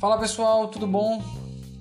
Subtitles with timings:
[0.00, 1.22] Fala pessoal, tudo bom?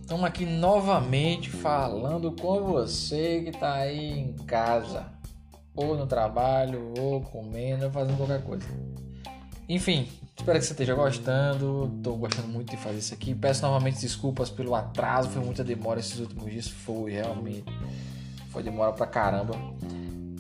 [0.01, 5.05] Estamos aqui novamente falando com você que está aí em casa,
[5.73, 8.67] ou no trabalho, ou comendo, ou fazendo qualquer coisa.
[9.69, 10.05] Enfim,
[10.37, 11.90] espero que você esteja gostando.
[11.96, 13.33] Estou gostando muito de fazer isso aqui.
[13.33, 16.67] Peço novamente desculpas pelo atraso, foi muita demora esses últimos dias.
[16.67, 17.72] Foi realmente,
[18.49, 19.55] foi demora pra caramba.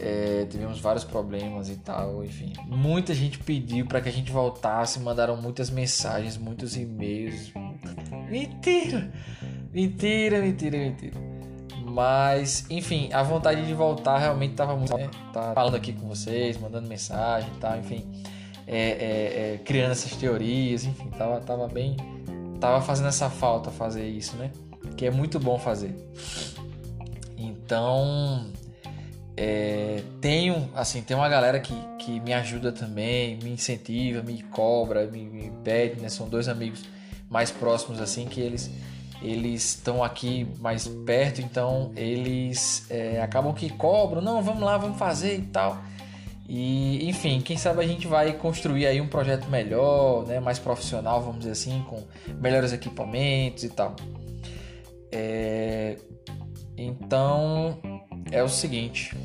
[0.01, 2.51] É, tivemos vários problemas e tal, enfim.
[2.65, 7.53] Muita gente pediu para que a gente voltasse, mandaram muitas mensagens, muitos e-mails.
[8.29, 9.11] Mentira!
[9.73, 11.29] Mentira, mentira, mentira.
[11.85, 14.95] Mas, enfim, a vontade de voltar realmente estava muito.
[14.95, 15.09] Né?
[15.33, 18.05] Tá falando aqui com vocês, mandando mensagem e tal, enfim.
[18.67, 21.97] É, é, é, criando essas teorias, enfim, tava, tava bem.
[22.59, 24.51] Tava fazendo essa falta fazer isso, né?
[24.95, 25.95] Que é muito bom fazer.
[27.37, 28.51] Então,
[29.35, 35.07] é, tenho, assim, tem uma galera que, que me ajuda também, me incentiva, me cobra,
[35.07, 36.09] me, me pede, né?
[36.09, 36.83] São dois amigos
[37.29, 38.69] mais próximos, assim, que eles
[39.21, 44.97] eles estão aqui mais perto, então eles é, acabam que cobram, não, vamos lá, vamos
[44.97, 45.77] fazer e tal.
[46.47, 51.21] E enfim, quem sabe a gente vai construir aí um projeto melhor, né, mais profissional,
[51.21, 52.01] vamos dizer assim, com
[52.39, 53.95] melhores equipamentos e tal.
[55.11, 55.97] É,
[56.77, 57.77] então
[58.31, 59.15] é o seguinte.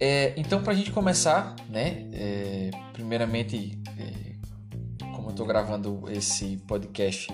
[0.00, 2.06] É, então, para a gente começar, né?
[2.12, 4.27] É, primeiramente, é,
[5.38, 7.32] estou gravando esse podcast,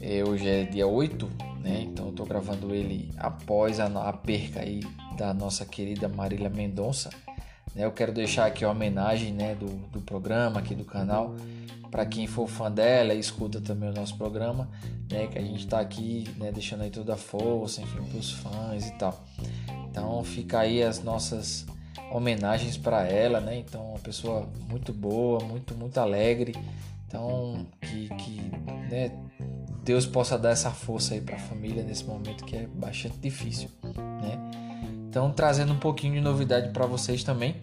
[0.00, 1.30] é, hoje é dia 8,
[1.62, 1.82] né?
[1.82, 4.80] Então, eu estou gravando ele após a, a, perca aí
[5.18, 7.10] da nossa querida Marília Mendonça.
[7.74, 7.84] Né?
[7.84, 11.36] Eu quero deixar aqui a homenagem né, do, do programa, aqui do canal,
[11.90, 14.66] para quem for fã dela escuta também o nosso programa,
[15.10, 15.26] né?
[15.26, 18.88] Que a gente está aqui né, deixando aí toda a força, enfim, para os fãs
[18.88, 19.22] e tal.
[19.90, 21.66] Então fica aí as nossas
[22.10, 23.58] homenagens para ela, né?
[23.58, 26.54] Então uma pessoa muito boa, muito muito alegre.
[27.10, 28.40] Então que, que
[28.88, 29.10] né,
[29.82, 33.68] Deus possa dar essa força aí para a família nesse momento que é bastante difícil,
[34.22, 34.38] né?
[35.08, 37.56] Então trazendo um pouquinho de novidade para vocês também.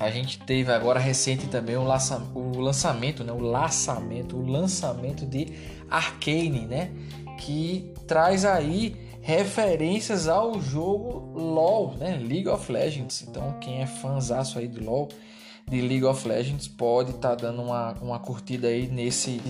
[0.00, 3.30] A gente teve agora recente também o, laça, o lançamento, né?
[3.30, 5.48] O lançamento, o lançamento de
[5.90, 6.90] Arcane, né?
[7.38, 12.16] Que traz aí referências ao jogo LoL, né?
[12.16, 13.22] League of Legends.
[13.22, 15.08] Então, quem é fãzaço aí do LoL,
[15.68, 19.40] de League of Legends, pode estar tá dando uma, uma curtida aí nesse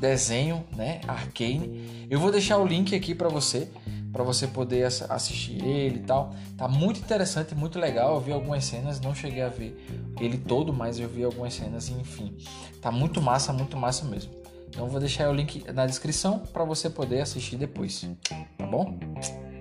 [0.00, 1.00] desenho, né?
[1.06, 2.06] Arcane.
[2.08, 3.68] Eu vou deixar o link aqui para você,
[4.12, 6.34] para você poder assistir ele e tal.
[6.56, 8.14] Tá muito interessante, muito legal.
[8.14, 9.86] Eu vi algumas cenas, não cheguei a ver
[10.20, 12.36] ele todo, mas eu vi algumas cenas, enfim.
[12.80, 14.32] Tá muito massa, muito massa mesmo.
[14.68, 18.08] Então vou deixar o link na descrição para você poder assistir depois,
[18.56, 18.98] tá bom?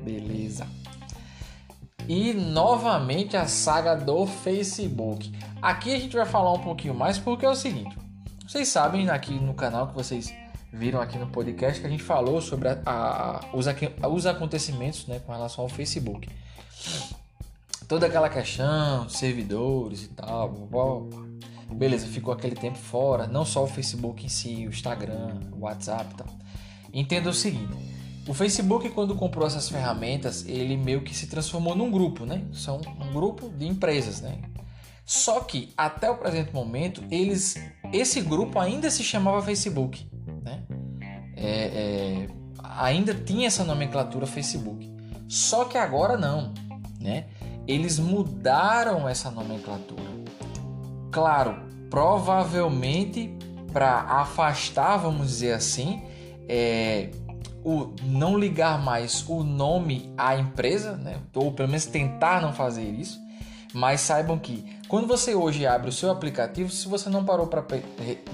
[0.03, 0.68] Beleza.
[2.09, 5.31] E novamente a saga do Facebook.
[5.62, 7.96] Aqui a gente vai falar um pouquinho mais porque é o seguinte:
[8.47, 10.34] vocês sabem aqui no canal que vocês
[10.74, 13.68] viram aqui no podcast que a gente falou sobre a, a, os,
[14.12, 16.28] os acontecimentos né, com relação ao Facebook.
[17.88, 21.75] Toda aquela questão, servidores e tal, blá, blá.
[21.75, 26.12] Beleza, ficou aquele tempo fora, não só o Facebook em si, o Instagram, o WhatsApp
[26.12, 26.28] e tal.
[26.92, 27.99] Entenda o seguinte:
[28.30, 32.46] o Facebook, quando comprou essas ferramentas, ele meio que se transformou num grupo, né?
[32.54, 34.38] São um grupo de empresas, né?
[35.04, 37.56] Só que até o presente momento, eles,
[37.92, 40.08] esse grupo ainda se chamava Facebook,
[40.44, 40.62] né?
[41.36, 42.28] É, é,
[42.64, 44.88] ainda tinha essa nomenclatura Facebook.
[45.28, 46.54] Só que agora não,
[47.02, 47.26] né?
[47.68, 50.04] Eles mudaram essa nomenclatura.
[51.12, 53.36] Claro, provavelmente
[53.74, 56.04] para afastar, vamos dizer assim,
[56.48, 57.10] é,
[57.69, 61.18] o não ligar mais o nome à empresa, né?
[61.35, 63.19] ou pelo menos tentar não fazer isso.
[63.74, 67.63] Mas saibam que quando você hoje abre o seu aplicativo, se você não parou para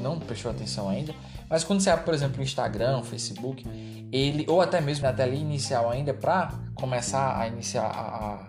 [0.01, 1.13] não prestou atenção ainda,
[1.49, 3.65] mas quando você abre, por exemplo, o Instagram, o Facebook,
[4.11, 8.47] ele ou até mesmo na tela inicial ainda para começar a iniciar a,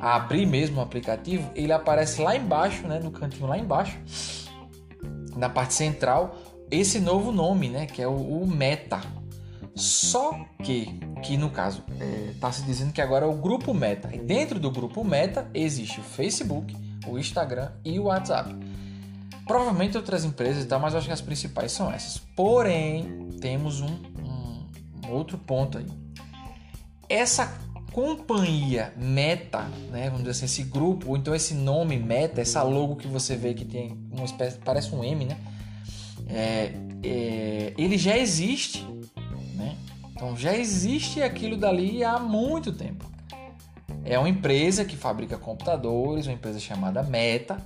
[0.00, 3.98] a abrir mesmo o aplicativo, ele aparece lá embaixo, né, no cantinho lá embaixo,
[5.36, 6.36] na parte central,
[6.70, 9.00] esse novo nome, né, que é o, o Meta.
[9.76, 11.84] Só que, que no caso,
[12.34, 14.08] está é, se dizendo que agora é o grupo Meta.
[14.14, 16.74] E dentro do grupo Meta existe o Facebook,
[17.06, 18.56] o Instagram e o WhatsApp.
[19.46, 22.18] Provavelmente outras empresas e tal, mas eu acho que as principais são essas.
[22.34, 24.64] Porém, temos um, um,
[25.04, 25.86] um outro ponto aí.
[27.06, 27.54] Essa
[27.92, 32.96] companhia Meta, né, vamos dizer assim, esse grupo, ou então esse nome Meta, essa logo
[32.96, 35.36] que você vê que tem uma espécie, parece um M, né?
[36.28, 36.72] É,
[37.02, 38.86] é, ele já existe?
[40.16, 43.04] Então já existe aquilo dali há muito tempo.
[44.02, 47.58] É uma empresa que fabrica computadores, uma empresa chamada Meta.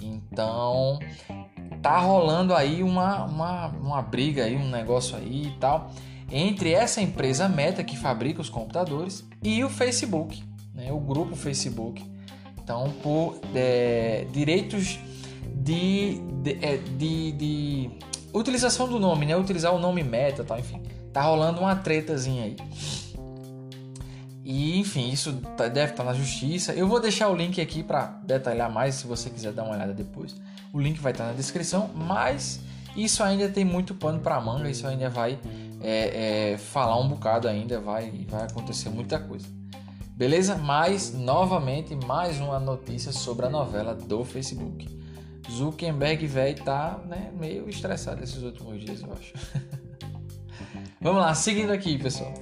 [0.00, 0.98] Então
[1.82, 5.90] tá rolando aí uma, uma, uma briga aí, um negócio aí e tal,
[6.32, 10.42] entre essa empresa Meta que fabrica os computadores e o Facebook,
[10.74, 12.04] né, o grupo Facebook.
[12.62, 14.98] Então, por é, direitos
[15.54, 17.90] de, de, é, de, de,
[18.32, 20.80] utilização do nome, né, utilizar o nome Meta, tal, enfim,
[21.12, 22.56] tá rolando uma tretazinha aí.
[24.44, 26.72] E enfim, isso tá, deve estar tá na justiça.
[26.72, 29.92] Eu vou deixar o link aqui para detalhar mais se você quiser dar uma olhada
[29.92, 30.34] depois.
[30.72, 32.60] O link vai estar tá na descrição, mas
[32.96, 34.68] isso ainda tem muito pano para manga.
[34.68, 35.38] Isso ainda vai
[35.80, 39.46] é, é, falar um bocado ainda, vai, vai acontecer muita coisa.
[40.16, 40.56] Beleza?
[40.56, 45.00] Mas novamente mais uma notícia sobre a novela do Facebook.
[45.50, 49.32] Zuckerberg velho tá né, meio estressado esses últimos dias, eu acho.
[51.02, 52.34] Vamos lá, seguindo aqui, pessoal.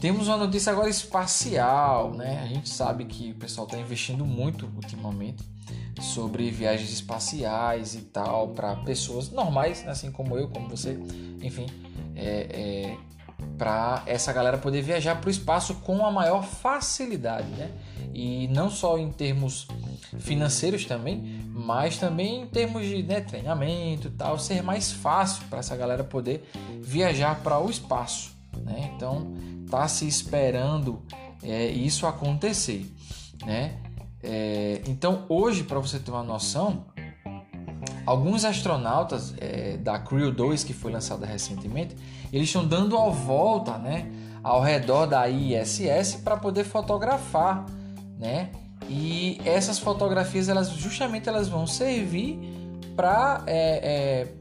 [0.00, 2.40] Temos uma notícia agora espacial, né?
[2.40, 5.42] A gente sabe que o pessoal está investindo muito ultimamente
[6.00, 10.96] sobre viagens espaciais e tal para pessoas normais, assim como eu, como você,
[11.42, 11.66] enfim,
[12.14, 12.96] é, é,
[13.58, 17.72] para essa galera poder viajar para o espaço com a maior facilidade, né?
[18.14, 19.66] E não só em termos
[20.20, 25.58] financeiros também, mas também em termos de né, treinamento e tal, ser mais fácil para
[25.58, 26.48] essa galera poder
[26.80, 28.32] viajar para o espaço,
[28.64, 28.90] né?
[28.96, 29.34] Então
[29.64, 31.02] está se esperando
[31.42, 32.90] é, isso acontecer,
[33.44, 33.76] né?
[34.22, 36.86] É, então hoje, para você ter uma noção,
[38.06, 41.96] alguns astronautas é, da Crew 2 que foi lançada recentemente,
[42.32, 44.10] eles estão dando a volta, né,
[44.42, 47.66] ao redor da ISS para poder fotografar,
[48.18, 48.50] né?
[48.92, 52.38] E essas fotografias, elas justamente elas vão servir
[52.94, 54.32] para é, é,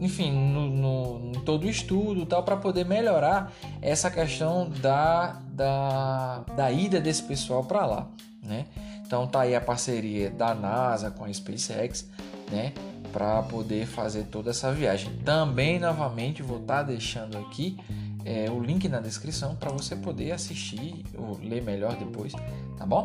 [0.00, 3.52] enfim, no, no, no todo o estudo tal, para poder melhorar
[3.82, 8.08] essa questão da, da, da ida desse pessoal para lá,
[8.42, 8.64] né?
[9.06, 12.08] Então tá aí a parceria da NASA com a SpaceX,
[12.50, 12.72] né?
[13.12, 15.12] Para poder fazer toda essa viagem.
[15.24, 17.76] Também, novamente, vou estar tá deixando aqui
[18.24, 22.32] é, o link na descrição para você poder assistir ou ler melhor depois,
[22.78, 23.04] tá bom?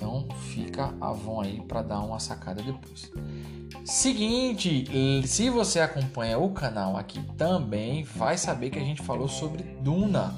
[0.00, 3.12] Então fica a Avon aí para dar uma sacada depois.
[3.84, 4.86] Seguinte,
[5.26, 10.34] se você acompanha o canal aqui também, vai saber que a gente falou sobre Duna,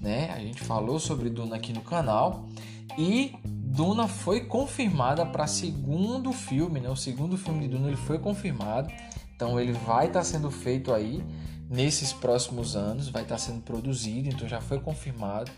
[0.00, 0.30] né?
[0.30, 2.48] A gente falou sobre Duna aqui no canal
[2.96, 6.88] e Duna foi confirmada para segundo filme, né?
[6.88, 8.90] O segundo filme de Duna ele foi confirmado,
[9.36, 11.22] então ele vai estar tá sendo feito aí
[11.68, 15.50] nesses próximos anos, vai estar tá sendo produzido, então já foi confirmado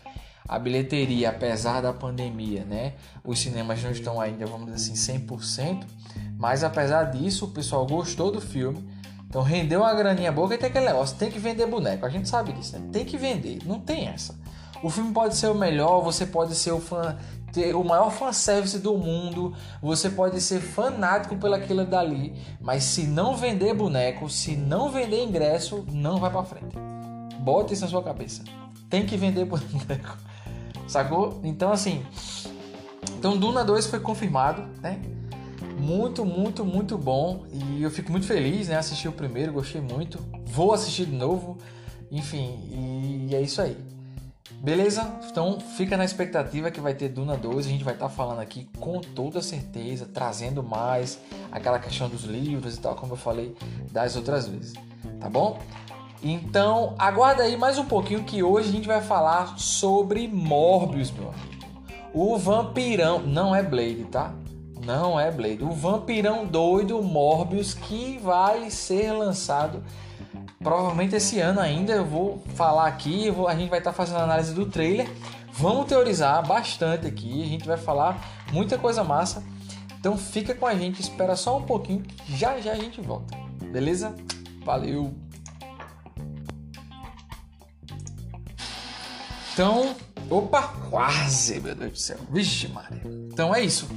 [0.51, 2.95] a bilheteria, apesar da pandemia, né?
[3.23, 5.85] Os cinemas não estão ainda, vamos dizer assim, 100%,
[6.37, 8.85] mas apesar disso, o pessoal gostou do filme.
[9.29, 12.05] Então rendeu uma graninha boa e tem aquele negócio, tem que vender boneco.
[12.05, 12.89] A gente sabe disso, né?
[12.91, 14.37] Tem que vender, não tem essa.
[14.83, 17.17] O filme pode ser o melhor, você pode ser o fã,
[17.53, 23.37] ter o maior fanservice do mundo, você pode ser fanático pelaquilo dali, mas se não
[23.37, 26.75] vender boneco, se não vender ingresso, não vai para frente.
[27.39, 28.43] Bota isso na sua cabeça.
[28.89, 30.17] Tem que vender boneco.
[30.91, 31.39] Sacou?
[31.41, 32.05] Então assim,
[33.17, 35.01] então Duna 2 foi confirmado, né?
[35.79, 37.45] Muito, muito, muito bom.
[37.49, 38.75] E eu fico muito feliz, né?
[38.75, 40.19] Assisti o primeiro, gostei muito.
[40.47, 41.57] Vou assistir de novo.
[42.11, 42.59] Enfim,
[43.29, 43.77] e é isso aí.
[44.61, 45.17] Beleza?
[45.31, 47.67] Então fica na expectativa que vai ter Duna 2.
[47.67, 51.19] A gente vai estar tá falando aqui com toda certeza, trazendo mais
[51.53, 53.55] aquela questão dos livros e tal, como eu falei
[53.93, 54.73] das outras vezes.
[55.21, 55.57] Tá bom?
[56.23, 61.29] Então aguarda aí mais um pouquinho que hoje a gente vai falar sobre Morbius, meu
[61.29, 61.51] amigo.
[62.13, 63.19] O vampirão.
[63.19, 64.31] Não é Blade, tá?
[64.85, 65.63] Não é Blade.
[65.63, 69.83] O Vampirão Doido Morbius que vai ser lançado
[70.61, 71.93] provavelmente esse ano ainda.
[71.93, 75.09] Eu vou falar aqui, vou, a gente vai estar tá fazendo análise do trailer.
[75.53, 77.41] Vamos teorizar bastante aqui.
[77.41, 79.43] A gente vai falar muita coisa massa.
[79.99, 83.37] Então fica com a gente, espera só um pouquinho, já já a gente volta.
[83.71, 84.15] Beleza?
[84.63, 85.13] Valeu!
[89.53, 89.95] Então,
[90.29, 92.17] opa, quase, meu Deus do céu.
[92.31, 93.01] Vixe, Maria.
[93.05, 93.87] Então é isso.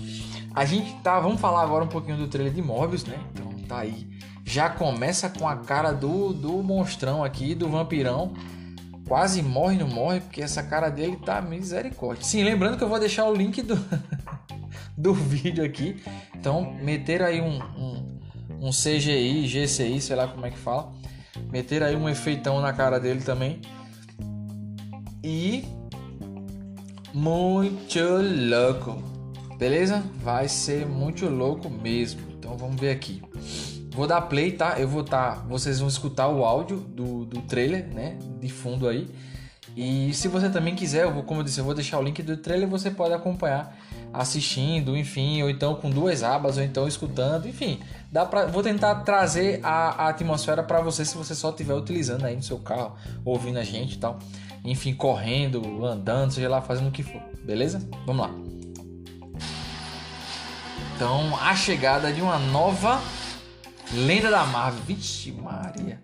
[0.54, 3.18] A gente tá, vamos falar agora um pouquinho do trailer de Morbius, né?
[3.32, 4.08] Então tá aí.
[4.44, 8.34] Já começa com a cara do, do monstrão aqui, do vampirão.
[9.06, 12.24] Quase morre, não morre, porque essa cara dele tá misericórdia.
[12.24, 13.78] Sim, lembrando que eu vou deixar o link do,
[14.96, 16.02] do vídeo aqui.
[16.34, 18.20] Então, meter aí um, um,
[18.60, 20.92] um CGI, GCI, sei lá como é que fala.
[21.50, 23.60] Meter aí um efeitão na cara dele também.
[25.24, 25.64] E
[27.14, 27.98] muito
[28.50, 29.02] louco.
[29.56, 30.04] Beleza?
[30.22, 32.20] Vai ser muito louco mesmo.
[32.38, 33.22] Então vamos ver aqui.
[33.90, 34.78] Vou dar play, tá?
[34.78, 35.42] Eu vou tá.
[35.48, 38.18] Vocês vão escutar o áudio do, do trailer, né?
[38.38, 39.08] De fundo aí.
[39.74, 42.22] E se você também quiser, eu vou, como eu disse, eu vou deixar o link
[42.22, 43.76] do trailer, você pode acompanhar
[44.12, 47.80] assistindo, enfim, ou então com duas abas, ou então escutando, enfim,
[48.12, 52.24] dá para vou tentar trazer a, a atmosfera para você se você só estiver utilizando
[52.24, 54.20] aí no seu carro, ouvindo a gente e tal,
[54.64, 57.86] enfim, correndo, andando, seja lá fazendo o que for, beleza?
[58.06, 58.34] Vamos lá.
[60.96, 63.00] Então, a chegada de uma nova
[63.92, 64.82] lenda da Marvel.
[64.84, 66.00] Vixe, Maria.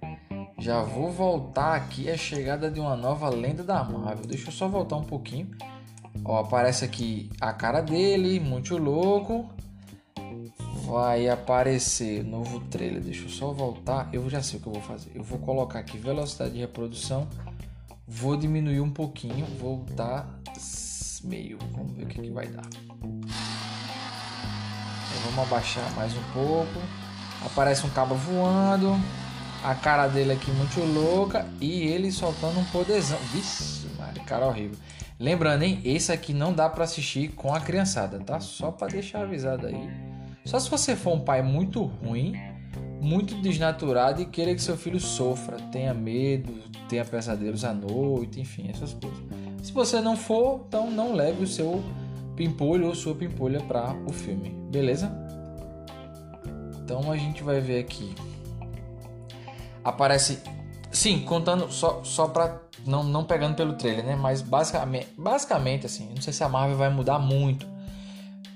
[0.59, 4.27] Já vou voltar aqui a chegada de uma nova lenda da Marvel.
[4.27, 5.51] Deixa eu só voltar um pouquinho.
[6.25, 9.49] Ó, aparece aqui a cara dele, muito louco.
[10.85, 13.01] Vai aparecer novo trailer.
[13.01, 14.09] Deixa eu só voltar.
[14.13, 15.13] Eu já sei o que eu vou fazer.
[15.15, 17.29] Eu vou colocar aqui velocidade de reprodução.
[18.13, 19.47] Vou diminuir um pouquinho.
[19.59, 20.29] Voltar
[21.23, 21.59] meio.
[21.73, 22.69] Vamos ver o que, que vai dar.
[25.25, 26.81] vamos abaixar mais um pouco.
[27.47, 28.99] Aparece um cabo voando
[29.63, 33.19] a cara dele aqui muito louca e ele soltando um poderzão.
[33.33, 33.87] Vixe,
[34.27, 34.77] cara horrível.
[35.19, 38.41] Lembrando, hein, esse aqui não dá para assistir com a criançada, tá?
[38.41, 39.89] Só para deixar avisado aí.
[40.45, 42.35] Só se você for um pai muito ruim,
[43.01, 46.55] muito desnaturado e queira que seu filho sofra, tenha medo,
[46.91, 49.19] tenha pesadelos à noite, enfim, essas coisas.
[49.63, 51.83] Se você não for, então não leve o seu
[52.37, 55.11] pimpolho ou sua pimpolha para o filme, beleza?
[56.83, 58.15] Então a gente vai ver aqui
[59.85, 60.41] aparece.
[60.91, 62.61] Sim, contando só, só pra.
[62.87, 64.17] Não, não pegando pelo trailer, né?
[64.17, 67.67] Mas basicamente, basicamente, assim, não sei se a Marvel vai mudar muito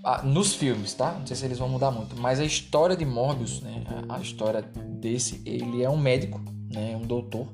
[0.03, 1.13] ah, nos filmes, tá?
[1.13, 2.17] Não sei se eles vão mudar muito.
[2.19, 3.85] Mas a história de Morbius, né?
[4.09, 6.41] A, a história desse, ele é um médico,
[6.73, 6.97] né?
[6.97, 7.47] Um doutor.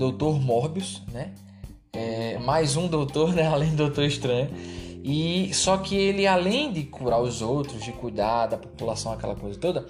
[0.00, 1.32] Doutor Morbius, né?
[1.92, 3.46] É, mais um doutor, né?
[3.52, 4.50] Além do Doutor Estranho.
[5.04, 9.58] E só que ele, além de curar os outros, de cuidar da população, aquela coisa
[9.58, 9.86] toda,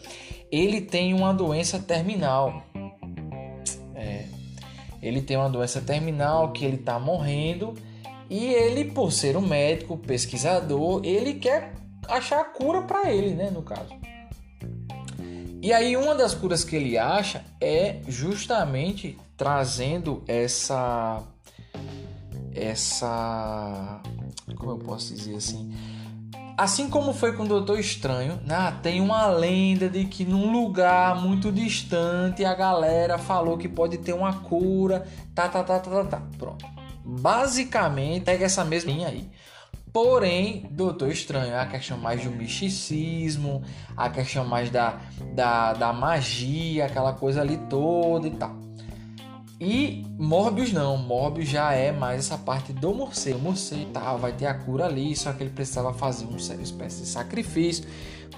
[0.52, 2.62] ele tem uma doença terminal.
[5.02, 7.75] Ele tem uma doença terminal que ele está morrendo
[8.29, 11.73] e ele, por ser um médico, pesquisador, ele quer
[12.07, 13.99] achar a cura para ele, né, no caso.
[15.62, 21.23] E aí uma das curas que ele acha é justamente trazendo essa
[22.54, 24.02] essa
[24.54, 25.75] como eu posso dizer assim,
[26.59, 28.76] Assim como foi com o Doutor Estranho, né?
[28.82, 34.12] tem uma lenda de que num lugar muito distante a galera falou que pode ter
[34.12, 36.23] uma cura, tá, tá, tá, tá, tá, tá.
[36.37, 36.66] Pronto.
[37.02, 39.30] Basicamente, pega essa mesma linha aí.
[39.90, 43.62] Porém, Doutor Estranho é a questão mais do misticismo,
[43.97, 45.00] a questão mais da,
[45.35, 48.60] da, da magia, aquela coisa ali toda e tal.
[49.61, 53.38] E Morbius não, Morbius já é mais essa parte do morcego.
[53.38, 57.02] O morcego tá, vai ter a cura ali, só que ele precisava fazer uma espécie
[57.02, 57.85] de sacrifício.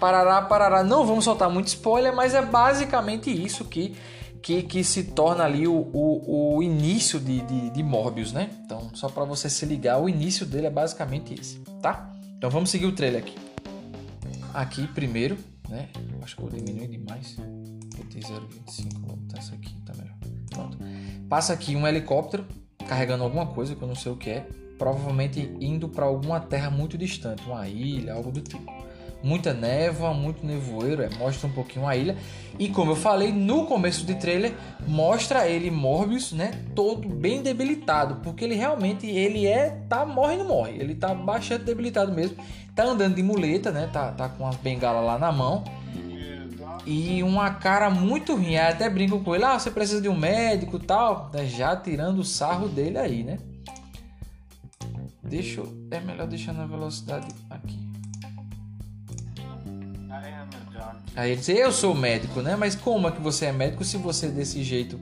[0.00, 0.83] Parará, parará.
[0.83, 3.95] Não vamos soltar muito spoiler, mas é basicamente isso que,
[4.43, 8.50] que, que se torna ali o, o, o início de, de, de Morbius, né?
[8.64, 12.11] Então, só para você se ligar, o início dele é basicamente esse, tá?
[12.37, 13.37] Então vamos seguir o trailer aqui.
[14.52, 15.38] Aqui primeiro,
[15.69, 15.88] né?
[16.21, 17.37] Acho que eu vou diminuir demais.
[17.96, 20.16] Botei 0,25, vou botar essa aqui, tá melhor.
[20.50, 20.78] Pronto.
[21.28, 22.46] Passa aqui um helicóptero
[22.87, 24.46] carregando alguma coisa que eu não sei o que é,
[24.78, 28.82] provavelmente indo para alguma terra muito distante, uma ilha, algo do tipo.
[29.22, 32.16] Muita névoa, muito nevoeiro, é, mostra um pouquinho a ilha.
[32.58, 34.52] E como eu falei no começo do trailer,
[34.84, 40.49] mostra ele Morbius, né, todo bem debilitado, porque ele realmente ele é tá morre não
[40.49, 42.37] morre, ele tá bastante debilitado mesmo.
[42.75, 45.62] Tá andando de muleta, né, tá tá com as bengalas lá na mão
[46.86, 48.54] e uma cara muito ruim.
[48.54, 51.30] Eu até brinco com ele: ah, você precisa de um médico tal.
[51.46, 53.38] Já tirando o sarro dele aí, né?
[55.22, 55.88] Deixa eu.
[55.90, 57.78] É melhor deixar na velocidade aqui.
[61.14, 62.56] Aí ele diz: Eu sou médico, né?
[62.56, 64.98] Mas como é que você é médico se você é desse jeito?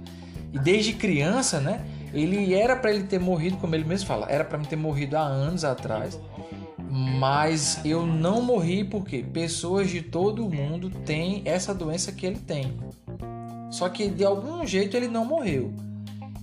[0.53, 1.85] E desde criança, né?
[2.13, 5.17] Ele era para ele ter morrido, como ele mesmo fala, era para me ter morrido
[5.17, 6.19] há anos atrás.
[6.91, 12.39] Mas eu não morri porque pessoas de todo o mundo têm essa doença que ele
[12.39, 12.77] tem.
[13.71, 15.73] Só que de algum jeito ele não morreu.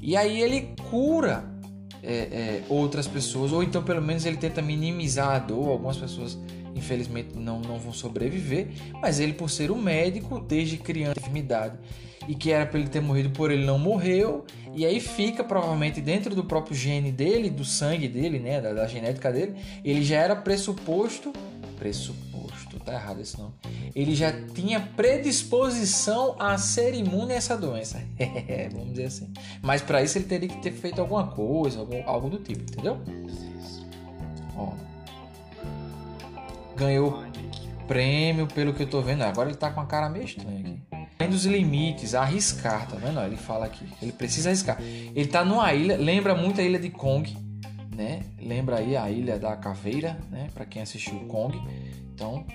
[0.02, 1.44] E aí ele cura
[2.02, 5.68] é, é, outras pessoas, ou então pelo menos ele tenta minimizar a dor.
[5.68, 6.38] Algumas pessoas,
[6.74, 8.70] infelizmente, não, não vão sobreviver,
[9.02, 11.78] mas ele, por ser um médico, desde criança, enfermidade,
[12.28, 16.02] e que era para ele ter morrido por ele não morreu, e aí fica provavelmente
[16.02, 20.18] dentro do próprio gene dele, do sangue dele, né, da, da genética dele, ele já
[20.18, 21.34] era pressuposto,
[21.78, 23.54] pressuposto, tá errado esse nome.
[23.96, 28.02] Ele já tinha predisposição a ser imune a essa doença.
[28.72, 29.34] Vamos dizer assim.
[29.62, 33.02] Mas para isso ele teria que ter feito alguma coisa, algum, algo do tipo, entendeu?
[34.56, 34.74] Ó.
[36.76, 37.24] Ganhou
[37.88, 39.24] prêmio pelo que eu tô vendo.
[39.24, 40.97] Agora ele tá com a cara meio estranha aqui.
[41.20, 43.20] Além dos limites, arriscar, tá vendo?
[43.22, 44.78] Ele fala aqui, ele precisa arriscar.
[44.82, 47.36] Ele tá numa ilha, lembra muito a ilha de Kong,
[47.96, 48.22] né?
[48.40, 50.48] Lembra aí a ilha da caveira, né?
[50.54, 51.60] Para quem assistiu Kong.
[52.14, 52.46] Então,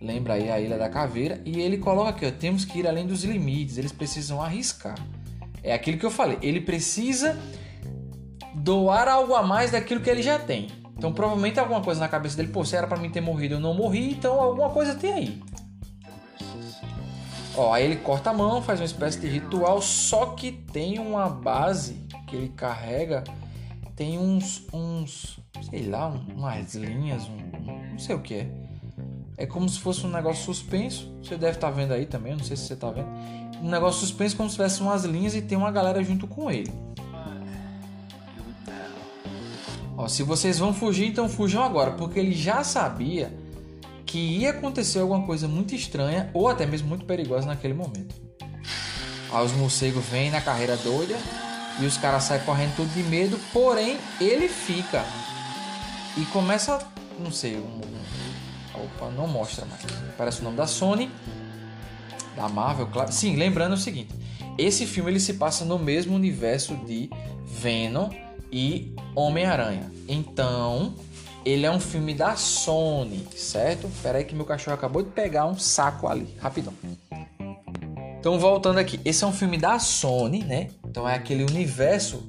[0.00, 3.06] lembra aí a ilha da caveira e ele coloca aqui, ó, temos que ir além
[3.06, 4.96] dos limites, eles precisam arriscar.
[5.62, 7.38] É aquilo que eu falei, ele precisa
[8.54, 10.68] doar algo a mais daquilo que ele já tem.
[10.96, 13.60] Então, provavelmente alguma coisa na cabeça dele, pô, se era para mim ter morrido, eu
[13.60, 15.42] não morri, então alguma coisa tem aí.
[17.54, 21.28] Ó, aí ele corta a mão, faz uma espécie de ritual, só que tem uma
[21.28, 23.22] base que ele carrega,
[23.94, 28.50] tem uns, uns sei lá, umas linhas, um, não sei o que é.
[29.36, 31.12] É como se fosse um negócio suspenso.
[31.22, 33.08] Você deve estar tá vendo aí também, não sei se você está vendo.
[33.62, 36.72] Um negócio suspenso como se tivesse umas linhas e tem uma galera junto com ele.
[39.96, 43.32] Ó, se vocês vão fugir, então fujam agora, porque ele já sabia
[44.12, 48.14] que ia acontecer alguma coisa muito estranha ou até mesmo muito perigosa naquele momento.
[49.32, 51.16] Aí os morcegos vêm na carreira doida
[51.80, 55.02] e os caras saem correndo tudo de medo, porém ele fica
[56.18, 56.86] e começa,
[57.18, 59.80] não sei, um, um, opa, não mostra mais.
[60.18, 61.10] Parece o nome da Sony,
[62.36, 63.10] da Marvel, claro.
[63.10, 64.14] Sim, lembrando o seguinte,
[64.58, 67.08] esse filme ele se passa no mesmo universo de
[67.46, 68.10] Venom
[68.52, 69.90] e Homem-Aranha.
[70.06, 70.94] Então,
[71.44, 73.86] ele é um filme da Sony, certo?
[73.86, 76.72] Espera aí que meu cachorro acabou de pegar um saco ali, rapidão.
[78.18, 80.68] Então, voltando aqui, esse é um filme da Sony, né?
[80.84, 82.22] Então é aquele universo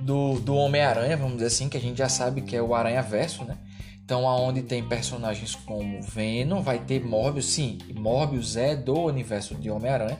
[0.00, 3.02] do, do Homem-Aranha, vamos dizer assim, que a gente já sabe que é o Aranha
[3.02, 3.58] Verso, né?
[4.04, 9.70] Então, aonde tem personagens como Venom, vai ter Morbius, sim, Morbius é do universo de
[9.70, 10.18] Homem-Aranha.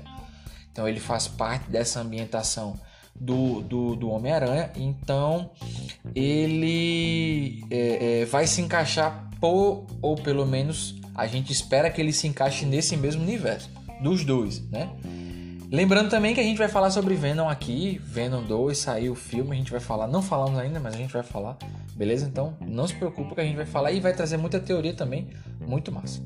[0.73, 2.81] Então, ele faz parte dessa ambientação
[3.15, 4.71] do, do, do Homem-Aranha.
[4.77, 5.51] Então
[6.15, 12.13] ele é, é, vai se encaixar por, ou pelo menos a gente espera que ele
[12.13, 14.91] se encaixe nesse mesmo universo dos dois, né?
[15.71, 19.53] Lembrando também que a gente vai falar sobre Venom aqui, Venom 2, saiu o filme,
[19.53, 21.57] a gente vai falar, não falamos ainda, mas a gente vai falar,
[21.97, 22.27] beleza?
[22.27, 25.29] Então não se preocupe que a gente vai falar e vai trazer muita teoria também,
[25.61, 26.23] muito massa.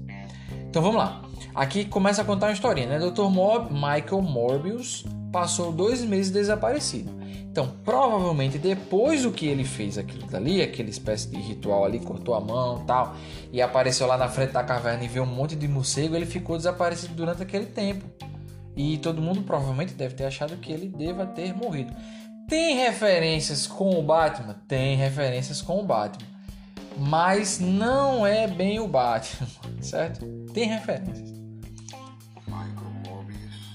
[0.68, 1.22] Então vamos lá.
[1.54, 2.98] Aqui começa a contar uma historinha, né?
[2.98, 3.30] Dr.
[3.30, 7.18] Mob, Michael Morbius passou dois meses desaparecido.
[7.50, 12.34] Então, provavelmente depois do que ele fez aquilo dali, aquela espécie de ritual ali, cortou
[12.34, 13.16] a mão tal,
[13.52, 16.56] e apareceu lá na frente da caverna e viu um monte de morcego, ele ficou
[16.56, 18.04] desaparecido durante aquele tempo.
[18.76, 21.92] E todo mundo provavelmente deve ter achado que ele deva ter morrido.
[22.48, 24.54] Tem referências com o Batman?
[24.68, 26.28] Tem referências com o Batman.
[26.96, 29.48] Mas não é bem o Batman,
[29.82, 30.24] certo?
[30.52, 31.38] Tem referências.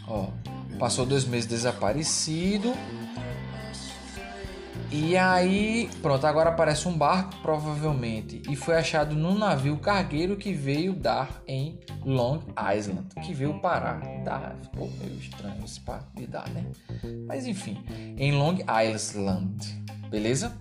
[0.08, 0.28] Ó,
[0.80, 2.74] Passou dois meses desaparecido.
[4.96, 10.54] E aí, pronto, agora aparece um barco, provavelmente, e foi achado num navio cargueiro que
[10.54, 12.42] veio dar em Long
[12.78, 14.02] Island, que veio parar.
[14.24, 16.64] Tá, ficou meio estranho esse parque de dar, né?
[17.26, 20.54] Mas enfim, em Long Island, beleza?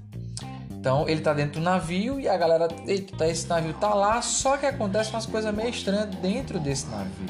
[0.70, 4.57] Então ele tá dentro do navio e a galera, eita, esse navio tá lá, só
[4.57, 7.29] que acontece umas coisas meio estranhas dentro desse navio.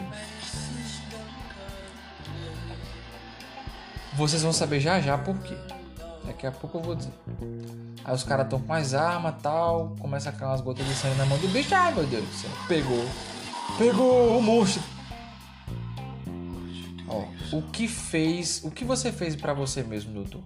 [4.14, 5.57] Vocês vão saber já já por quê.
[6.25, 7.12] Daqui a pouco eu vou dizer.
[8.05, 9.94] Aí os caras estão com as armas tal.
[9.98, 11.75] Começa a cair umas gotas de sangue na mão do bicho.
[11.75, 12.51] Ai meu Deus do céu.
[12.68, 13.05] Pegou.
[13.79, 14.83] Pegou o monstro.
[17.09, 17.25] Ó,
[17.57, 18.62] o que fez.
[18.64, 20.42] O que você fez para você mesmo, doutor?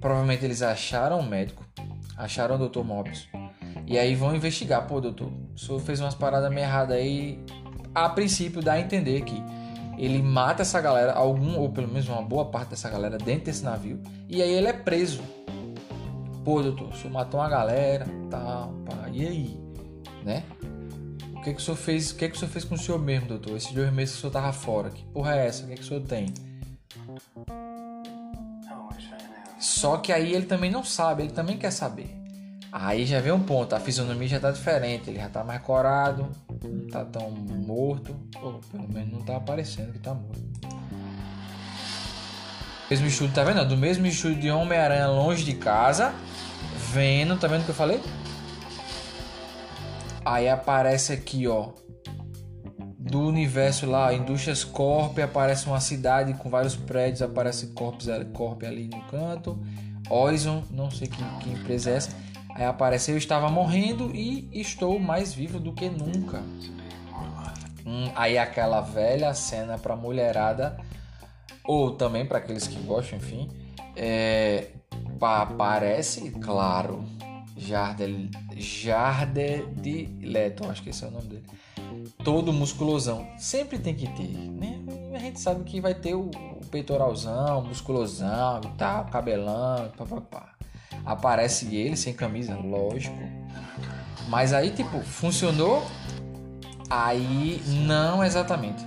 [0.00, 1.64] Provavelmente eles acharam o médico.
[2.16, 3.28] Acharam o doutor Mobius.
[3.86, 4.86] E aí vão investigar.
[4.86, 7.38] Pô, doutor, o senhor fez umas paradas meio erradas aí.
[7.94, 9.42] A princípio dá a entender que
[9.98, 13.64] ele mata essa galera, algum ou pelo menos uma boa parte dessa galera dentro desse
[13.64, 15.22] navio, e aí ele é preso.
[16.44, 19.60] Pô, doutor, o senhor matou uma galera, tal, pá, e aí?
[20.24, 20.44] Né?
[21.34, 22.10] O que, que o senhor fez?
[22.10, 23.56] O que, que o senhor fez com o senhor mesmo, doutor?
[23.56, 25.64] Esses dois meses que o senhor tava fora, que porra é essa?
[25.64, 26.32] O que, que o senhor tem?
[29.58, 32.25] Só que aí ele também não sabe, ele também quer saber.
[32.70, 36.28] Aí já vem um ponto, a fisionomia já tá diferente, ele já tá mais corado,
[36.62, 40.40] não tá tão morto, ou pelo menos não tá aparecendo que tá morto.
[42.90, 43.66] Mesmo estúdio, tá vendo?
[43.66, 46.14] Do mesmo estúdio de Homem-Aranha longe de casa,
[46.92, 48.00] vendo, tá vendo o que eu falei?
[50.24, 51.70] Aí aparece aqui, ó,
[52.98, 58.00] do universo lá, Indústrias Corp, aparece uma cidade com vários prédios, aparece Corp,
[58.32, 59.60] Corp ali no canto.
[60.10, 62.25] Oison, não sei que, que empresa é essa.
[62.56, 66.42] Aí apareceu, eu estava morrendo e estou mais vivo do que nunca.
[67.84, 70.74] Hum, aí aquela velha cena para mulherada
[71.62, 73.50] ou também para aqueles que gostam, enfim,
[73.94, 74.68] é,
[75.20, 77.04] aparece, claro,
[77.58, 81.44] Jarde, Jarde de Leto, acho que esse é o nome dele.
[82.24, 84.82] Todo musculosão, sempre tem que ter, né?
[85.14, 90.55] A gente sabe que vai ter o, o peitoralzão, musculosão e tal, cabelão, papapá.
[91.06, 93.16] Aparece ele sem camisa, lógico.
[94.28, 95.86] Mas aí, tipo, funcionou?
[96.90, 98.84] Aí não exatamente.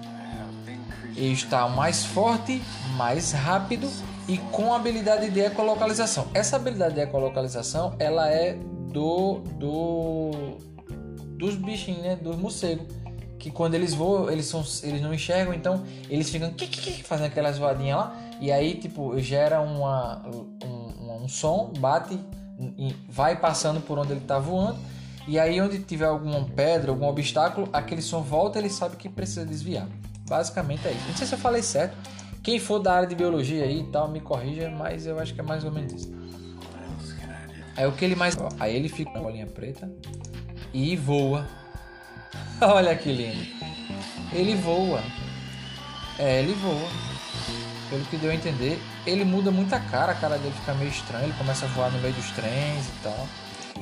[1.15, 2.61] Ele está mais forte,
[2.95, 3.89] mais rápido
[4.27, 6.27] e com habilidade de ecolocalização.
[6.33, 8.53] Essa habilidade de ecolocalização, ela é
[8.93, 10.31] do do
[11.37, 12.85] dos bichinhos, né, dos morcegos,
[13.39, 16.53] que quando eles voam, eles são eles não enxergam, então eles ficam
[17.05, 20.21] fazendo aquelas voadinhas lá e aí tipo gera uma
[21.21, 22.19] um, som, bate
[23.07, 24.77] vai passando por onde ele está voando
[25.27, 29.45] e aí onde tiver alguma pedra, algum obstáculo, aquele som volta, ele sabe que precisa
[29.45, 29.87] desviar.
[30.27, 31.07] Basicamente é isso.
[31.07, 31.95] Não sei se eu falei certo.
[32.41, 35.39] Quem for da área de biologia aí e tal, me corrija, mas eu acho que
[35.39, 36.19] é mais ou menos isso.
[37.77, 38.35] Aí o que ele mais.
[38.59, 39.89] Aí ele fica com a bolinha preta
[40.73, 41.47] e voa.
[42.61, 43.45] Olha que lindo.
[44.33, 45.01] Ele voa.
[46.17, 46.89] É, ele voa.
[47.89, 50.91] Pelo que deu a entender, ele muda muito a cara, a cara dele fica meio
[50.91, 53.27] estranha, ele começa a voar no meio dos trens e tal.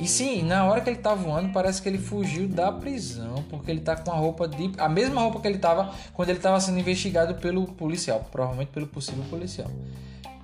[0.00, 3.70] E sim, na hora que ele tá voando, parece que ele fugiu da prisão, porque
[3.70, 4.72] ele tá com a roupa de.
[4.78, 8.86] a mesma roupa que ele tava quando ele tava sendo investigado pelo policial, provavelmente pelo
[8.86, 9.68] possível policial.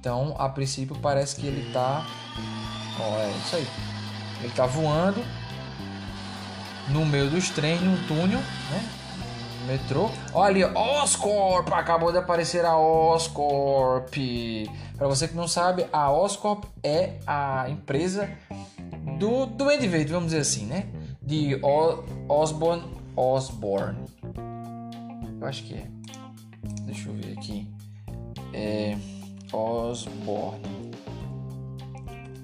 [0.00, 2.04] Então, a princípio, parece que ele tá.
[2.98, 3.66] Ó, é isso aí.
[4.42, 5.24] Ele tá voando
[6.88, 9.03] no meio dos trens, num túnel, né?
[9.64, 10.10] Metrô.
[10.32, 11.72] Olha ali, Oscorp!
[11.72, 14.14] Acabou de aparecer a Oscorp.
[14.96, 18.30] Para você que não sabe, a Oscorp é a empresa
[19.18, 20.86] do Duende Verde, vamos dizer assim, né?
[21.22, 22.84] De o Osborne.
[23.16, 24.04] Osborne.
[25.40, 25.86] Eu acho que é.
[26.82, 27.68] Deixa eu ver aqui.
[28.52, 28.96] É.
[29.52, 30.90] Osborne.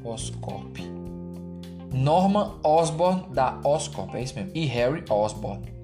[0.05, 0.79] Oscorp.
[1.93, 4.53] Norman Osborne da Oscorp, é isso mesmo.
[4.55, 5.80] E Harry Osborne.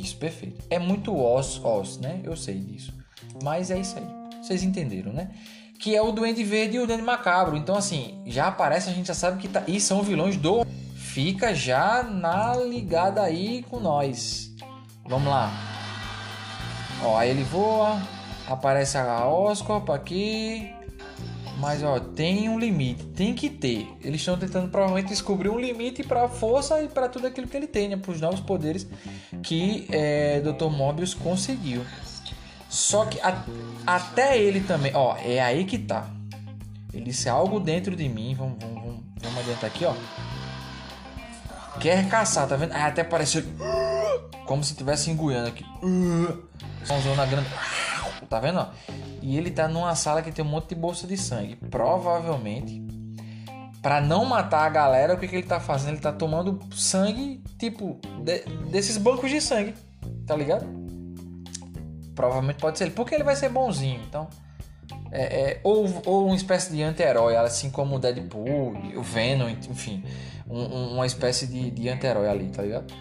[0.00, 0.64] Isso, perfeito.
[0.70, 2.20] É muito Os, Os, né?
[2.24, 2.92] Eu sei disso.
[3.42, 4.06] Mas é isso aí.
[4.42, 5.30] Vocês entenderam, né?
[5.78, 7.56] que é o Duende Verde e o Duende Macabro.
[7.56, 9.62] Então, assim, já aparece, a gente já sabe que tá.
[9.66, 10.64] E são vilões do.
[10.94, 14.50] Fica já na ligada aí com nós.
[15.06, 15.52] Vamos lá.
[17.02, 18.00] Ó, aí ele voa.
[18.48, 20.74] Aparece a Oscorp aqui.
[21.58, 23.88] Mas ó, tem um limite, tem que ter.
[24.02, 27.56] Eles estão tentando provavelmente descobrir um limite para a força e para tudo aquilo que
[27.56, 27.96] ele tem, né?
[27.96, 28.86] para os novos poderes
[29.42, 30.70] que é, Dr.
[30.70, 31.84] Mobius conseguiu.
[32.68, 33.44] Só que a,
[33.86, 36.08] até ele também, ó, é aí que tá.
[36.92, 38.34] Ele disse algo dentro de mim.
[38.34, 39.94] Vamos, vamos, vamos, adiantar aqui, ó.
[41.80, 42.72] Quer caçar, tá vendo?
[42.72, 43.42] Aí até pareceu
[44.46, 45.64] como se estivesse enguiando aqui.
[46.84, 47.48] Somzona grande.
[48.28, 48.58] Tá vendo?
[48.58, 48.68] Ó?
[49.22, 51.56] E ele tá numa sala que tem um monte de bolsa de sangue.
[51.70, 52.82] Provavelmente,
[53.80, 55.90] para não matar a galera, o que, que ele tá fazendo?
[55.90, 59.74] Ele tá tomando sangue, tipo, de, desses bancos de sangue.
[60.26, 60.66] Tá ligado?
[62.14, 64.28] Provavelmente pode ser ele, porque ele vai ser bonzinho, então.
[65.10, 70.02] É, é, ou, ou uma espécie de anti-herói, assim como o Deadpool, o Venom, enfim.
[70.48, 72.92] Um, uma espécie de, de anti-herói ali, tá ligado?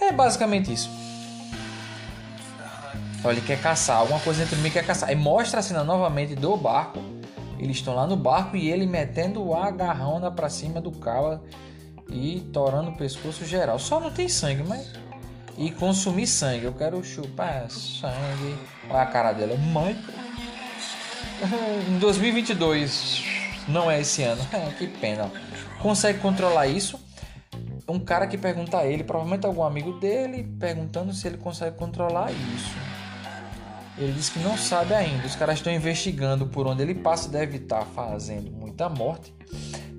[0.00, 0.88] É basicamente isso.
[3.22, 5.08] Olha, ele quer caçar, alguma coisa dentro de mim quer caçar.
[5.08, 7.00] Aí mostra a cena novamente do barco.
[7.58, 11.42] Eles estão lá no barco e ele metendo a garrona pra cima do cara
[12.08, 13.78] e torando o pescoço geral.
[13.78, 14.90] Só não tem sangue, mas
[15.58, 16.64] e consumir sangue.
[16.64, 18.56] Eu quero chupar sangue.
[18.88, 19.54] Olha a cara dela.
[19.56, 19.94] Mãe.
[21.88, 23.22] Em 2022.
[23.68, 24.42] Não é esse ano.
[24.78, 25.30] que pena.
[25.80, 26.98] Consegue controlar isso?
[27.86, 32.30] Um cara que pergunta a ele, provavelmente algum amigo dele, perguntando se ele consegue controlar
[32.30, 32.89] isso.
[34.00, 35.26] Ele diz que não sabe ainda.
[35.26, 39.34] Os caras estão investigando por onde ele passa, deve estar fazendo muita morte.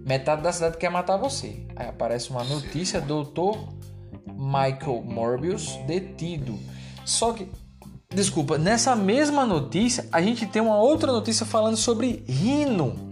[0.04, 1.68] Metade da cidade quer matar você.
[1.76, 3.70] Aí aparece uma notícia, doutor
[4.26, 6.58] Michael Morbius detido.
[7.06, 7.48] Só que,
[8.10, 13.12] desculpa, nessa mesma notícia a gente tem uma outra notícia falando sobre Rino.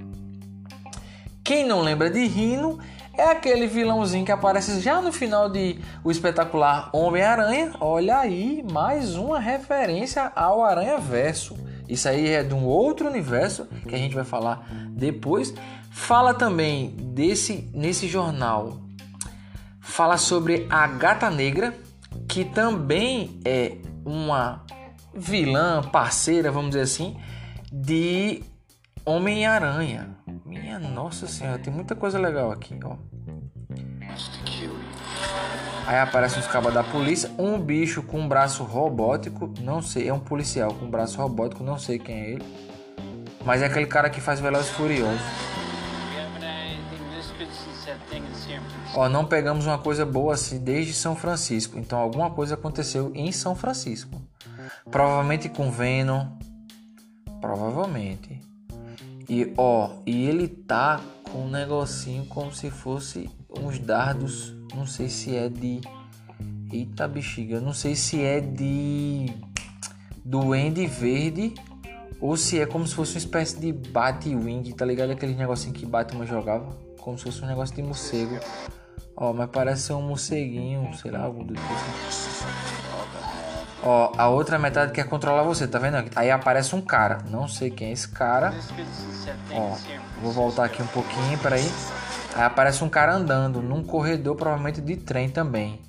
[1.44, 2.80] Quem não lembra de Rino
[3.20, 7.74] é aquele vilãozinho que aparece já no final de o espetacular Homem-Aranha.
[7.80, 11.58] Olha aí, mais uma referência ao Aranha Verso.
[11.88, 15.54] Isso aí é de um outro universo que a gente vai falar depois.
[15.92, 18.90] Fala também desse nesse jornal
[19.82, 21.74] fala sobre a Gata Negra,
[22.28, 24.64] que também é uma
[25.14, 27.18] vilã, parceira, vamos dizer assim,
[27.72, 28.44] de
[29.04, 30.16] Homem-Aranha.
[30.46, 32.96] Minha nossa senhora, tem muita coisa legal aqui, ó.
[35.88, 40.14] Aí aparece uns cabos da polícia, um bicho com um braço robótico, não sei, é
[40.14, 42.46] um policial com um braço robótico, não sei quem é ele.
[43.44, 45.20] Mas é aquele cara que faz Velozes Furiosos.
[48.94, 51.78] Ó, não pegamos uma coisa boa assim desde São Francisco.
[51.80, 54.22] Então alguma coisa aconteceu em São Francisco.
[54.92, 56.28] Provavelmente com Venom.
[57.40, 58.42] Provavelmente.
[59.28, 64.56] E ó, e ele tá com um negocinho como se fosse uns dardos.
[64.76, 65.82] Não sei se é de.
[66.72, 69.34] Eita bexiga, não sei se é de.
[70.24, 71.56] Duende Verde
[72.22, 75.12] ou se é como se fosse uma espécie de Batwing, tá ligado?
[75.12, 76.68] Aquele negocinho que Batman jogava,
[77.00, 78.38] como se fosse um negócio de morcego.
[79.16, 81.68] Ó, mas parece ser um morceguinho, sei lá, algo do tipo.
[83.82, 85.98] Ó, a outra metade quer controlar você, tá vendo?
[86.16, 88.54] Aí aparece um cara, não sei quem é esse cara.
[89.52, 89.78] Ó,
[90.22, 91.70] vou voltar aqui um pouquinho, peraí.
[92.36, 95.82] Aí aparece um cara andando num corredor, provavelmente de trem também.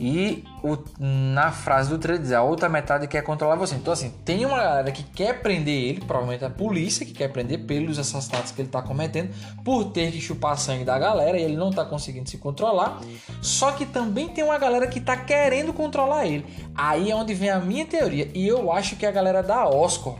[0.00, 3.74] E o, na frase do trailer diz a outra metade quer controlar você.
[3.74, 7.66] Então, assim, tem uma galera que quer prender ele, provavelmente a polícia, que quer prender
[7.66, 11.56] pelos assassinatos que ele está cometendo, por ter que chupar sangue da galera e ele
[11.56, 13.00] não está conseguindo se controlar.
[13.42, 16.46] Só que também tem uma galera que está querendo controlar ele.
[16.76, 18.30] Aí é onde vem a minha teoria.
[18.32, 20.14] E eu acho que é a galera da Oscar.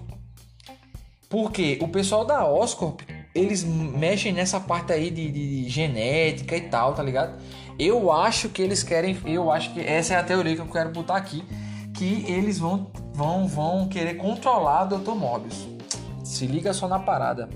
[1.28, 2.94] Porque o pessoal da Oscar,
[3.38, 7.40] eles mexem nessa parte aí de, de, genética e tal, tá ligado?
[7.78, 10.90] Eu acho que eles querem, eu acho que essa é a teoria que eu quero
[10.90, 11.44] botar aqui,
[11.94, 15.14] que eles vão vão vão querer controlar o Dr.
[15.14, 15.66] Morbius.
[16.24, 17.48] Se liga só na parada.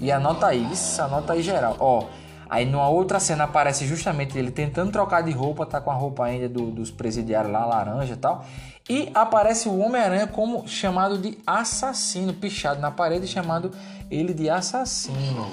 [0.00, 1.76] E anota aí, isso, anota aí geral.
[1.78, 2.04] Ó,
[2.50, 6.24] aí numa outra cena aparece justamente ele tentando trocar de roupa, tá com a roupa
[6.24, 8.44] ainda do, dos presidiários lá, laranja e tal.
[8.88, 13.70] E aparece o Homem-Aranha como chamado de assassino, pichado na parede, chamado
[14.10, 15.48] ele de assassino.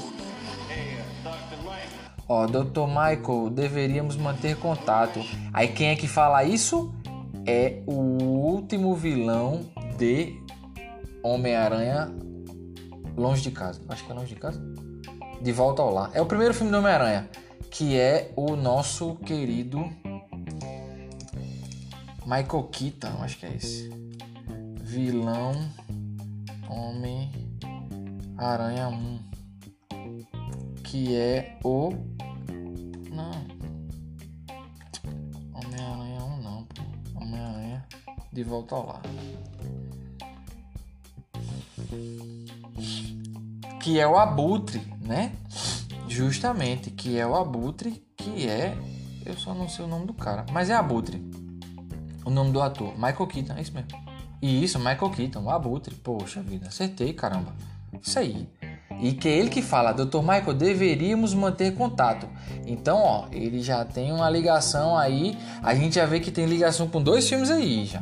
[2.27, 2.87] Ó, Dr.
[2.87, 5.23] Michael, deveríamos manter contato.
[5.53, 6.93] Aí quem é que fala isso?
[7.45, 9.61] É o último vilão
[9.97, 10.35] de
[11.23, 12.11] Homem-Aranha
[13.15, 13.81] Longe de Casa.
[13.87, 14.61] Acho que é Longe de Casa.
[15.41, 16.11] De Volta ao Lar.
[16.13, 17.29] É o primeiro filme do Homem-Aranha,
[17.69, 19.89] que é o nosso querido
[22.27, 23.89] Michael Keaton, acho que é esse.
[24.81, 25.53] Vilão
[26.69, 29.19] Homem-Aranha 1.
[30.83, 31.93] Que é o
[33.09, 33.31] não.
[35.53, 36.67] Homem-Aranha 1 não.
[37.15, 37.87] Homem-Aranha
[38.33, 39.01] de volta ao lar.
[43.81, 45.31] Que é o Abutre, né?
[46.07, 48.77] Justamente, que é o Abutre, que é.
[49.25, 51.21] Eu só não sei o nome do cara, mas é Abutre.
[52.23, 53.89] O nome do ator, Michael Keaton, é isso mesmo.
[54.41, 55.95] E isso, Michael Keaton, o Abutre.
[55.95, 57.55] Poxa vida, acertei, caramba.
[58.01, 58.47] Isso aí
[58.99, 60.19] e que é ele que fala, Dr.
[60.19, 62.27] Michael, deveríamos manter contato.
[62.65, 66.87] Então, ó, ele já tem uma ligação aí, a gente já vê que tem ligação
[66.87, 68.01] com dois filmes aí já.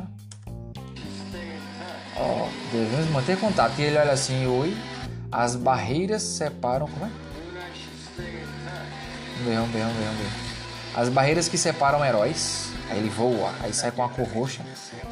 [2.18, 3.78] Ó, devemos manter contato.
[3.78, 4.74] E ele olha assim, oi,
[5.30, 7.10] as barreiras separam, como é?
[9.36, 10.46] Vamos ver, vamos ver, vamos ver, vamos ver.
[10.96, 12.72] As barreiras que separam heróis.
[12.88, 14.62] Aí ele voa, aí sai com a cor roxa.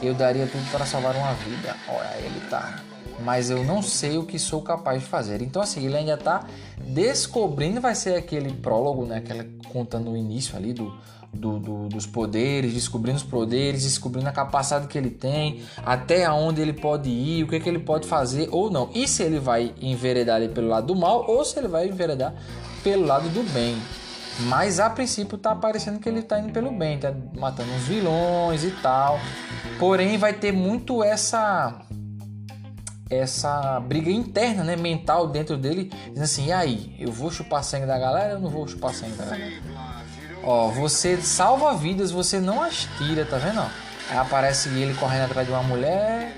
[0.00, 1.76] Eu daria tudo para salvar uma vida.
[1.88, 2.78] Olha, ele tá
[3.20, 5.42] mas eu não sei o que sou capaz de fazer.
[5.42, 6.46] Então, assim, ele ainda está
[6.86, 9.18] descobrindo, vai ser aquele prólogo, né?
[9.18, 10.92] Aquela contando o início ali do,
[11.32, 16.60] do, do, dos poderes, descobrindo os poderes, descobrindo a capacidade que ele tem, até onde
[16.60, 18.90] ele pode ir, o que, que ele pode fazer ou não.
[18.94, 22.34] E se ele vai enveredar pelo lado do mal ou se ele vai enveredar
[22.82, 23.76] pelo lado do bem.
[24.40, 28.64] Mas a princípio tá parecendo que ele tá indo pelo bem, tá matando uns vilões
[28.64, 29.18] e tal.
[29.78, 31.80] Porém, vai ter muito essa
[33.20, 37.86] essa briga interna, né, mental dentro dele, dizendo assim, e aí, eu vou chupar sangue
[37.86, 39.52] da galera ou não vou chupar sangue da galera?
[40.42, 43.60] Ó, você salva vidas, você não as tira, tá vendo?
[44.10, 46.36] Aí aparece ele correndo atrás de uma mulher,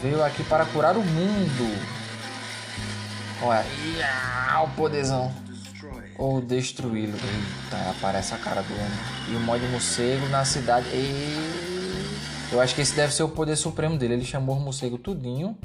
[0.00, 1.92] veio aqui para curar o mundo.
[3.42, 3.64] Olha,
[4.62, 5.32] o poderzão.
[6.16, 7.14] Ou destruí-lo.
[7.16, 8.98] Eita, aparece a cara do homem.
[9.30, 10.86] E o mod morcego na cidade.
[10.92, 11.71] Eita.
[12.52, 14.14] Eu acho que esse deve ser o poder supremo dele.
[14.14, 15.56] Ele chamou os morcegos tudinho.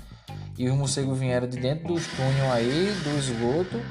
[0.58, 3.82] E os morcegos vieram de dentro dos túneis aí, do esgoto.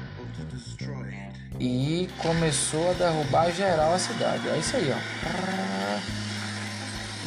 [1.59, 4.49] E começou a derrubar geral a cidade.
[4.49, 4.97] É isso aí, ó.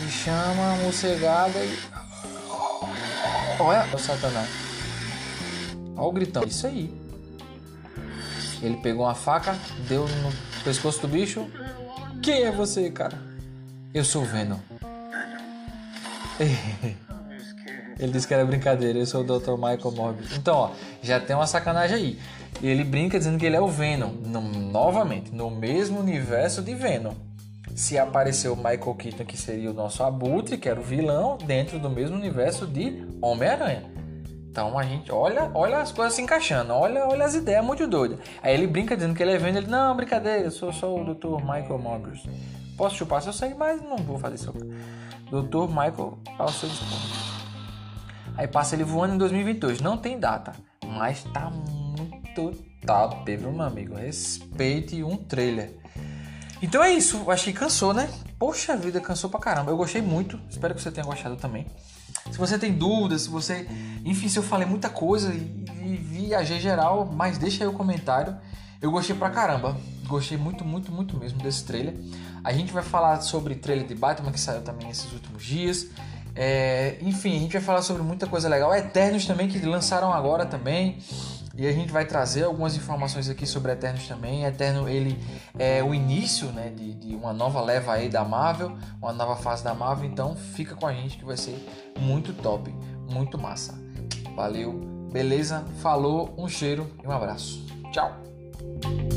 [0.04, 1.78] E chama a morcegada e.
[3.60, 4.48] Olha o satanás.
[5.96, 6.42] Olha o gritão.
[6.44, 6.92] Isso aí.
[8.62, 9.56] Ele pegou uma faca,
[9.88, 10.32] deu no
[10.64, 11.46] pescoço do bicho.
[12.22, 13.18] Quem é você, cara?
[13.94, 14.58] Eu sou o Venom.
[17.98, 19.52] Ele disse que era brincadeira, eu sou o Dr.
[19.52, 20.34] Michael Morbius.
[20.36, 20.70] Então, ó,
[21.02, 22.18] já tem uma sacanagem aí.
[22.62, 24.10] Ele brinca dizendo que ele é o Venom.
[24.24, 27.12] No, novamente, no mesmo universo de Venom.
[27.74, 31.78] Se apareceu o Michael Keaton, que seria o nosso Abutre, que era o vilão, dentro
[31.78, 33.84] do mesmo universo de Homem-Aranha.
[34.50, 38.18] Então a gente olha, olha as coisas se encaixando, olha, olha as ideias muito doidas.
[38.42, 41.14] Aí ele brinca dizendo que ele é Venom, ele não, brincadeira, eu sou só o
[41.14, 41.36] Dr.
[41.36, 42.24] Michael Morbius.
[42.80, 44.54] Posso chupar seu sangue, mas não vou fazer isso.
[45.30, 46.98] Doutor Michael ao seu dispor.
[48.38, 49.82] Aí passa ele voando em 2022.
[49.82, 50.54] Não tem data,
[50.86, 53.96] mas tá muito top, viu, meu amigo?
[53.96, 55.78] Respeite um trailer.
[56.62, 58.08] Então é isso, acho que cansou, né?
[58.38, 59.70] Poxa vida, cansou pra caramba.
[59.70, 61.66] Eu gostei muito, espero que você tenha gostado também.
[62.30, 63.68] Se você tem dúvidas, se você.
[64.06, 68.38] Enfim, se eu falei muita coisa e, e viajei geral, mas deixa aí o comentário.
[68.80, 69.76] Eu gostei pra caramba.
[70.06, 71.94] Gostei muito, muito, muito mesmo desse trailer.
[72.42, 75.88] A gente vai falar sobre trailer de Batman que saiu também esses últimos dias.
[76.34, 78.74] É, enfim, a gente vai falar sobre muita coisa legal.
[78.74, 80.98] Eternos também, que lançaram agora também.
[81.56, 84.44] E a gente vai trazer algumas informações aqui sobre Eternos também.
[84.44, 85.18] Eterno, ele
[85.58, 89.62] é o início né, de, de, uma nova leva aí da Marvel, uma nova fase
[89.62, 90.08] da Marvel.
[90.08, 91.62] Então fica com a gente que vai ser
[91.98, 92.74] muito top,
[93.10, 93.78] muito massa.
[94.34, 94.72] Valeu,
[95.12, 95.64] beleza?
[95.82, 97.66] Falou, um cheiro e um abraço.
[97.92, 99.09] Tchau!